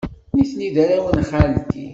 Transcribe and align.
Nitni 0.35 0.69
d 0.75 0.77
arraw 0.83 1.05
n 1.11 1.19
xalti. 1.29 1.85